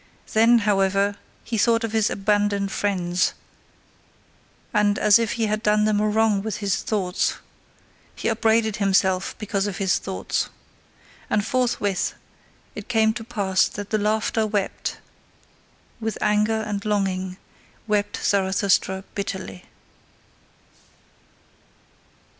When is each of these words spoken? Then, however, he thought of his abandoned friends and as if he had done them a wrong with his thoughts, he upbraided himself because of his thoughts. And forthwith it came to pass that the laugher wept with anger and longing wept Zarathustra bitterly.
Then, 0.33 0.57
however, 0.65 1.15
he 1.43 1.59
thought 1.59 1.83
of 1.83 1.91
his 1.91 2.09
abandoned 2.09 2.71
friends 2.71 3.35
and 4.73 4.97
as 4.97 5.19
if 5.19 5.33
he 5.33 5.45
had 5.45 5.61
done 5.61 5.85
them 5.85 5.99
a 5.99 6.07
wrong 6.09 6.41
with 6.41 6.57
his 6.57 6.77
thoughts, 6.77 7.35
he 8.15 8.27
upbraided 8.27 8.77
himself 8.77 9.35
because 9.37 9.67
of 9.67 9.77
his 9.77 9.99
thoughts. 9.99 10.49
And 11.29 11.45
forthwith 11.45 12.15
it 12.73 12.87
came 12.89 13.13
to 13.13 13.23
pass 13.23 13.67
that 13.67 13.91
the 13.91 13.99
laugher 13.99 14.47
wept 14.47 14.97
with 15.99 16.17
anger 16.19 16.61
and 16.61 16.83
longing 16.83 17.37
wept 17.85 18.17
Zarathustra 18.25 19.03
bitterly. 19.13 19.65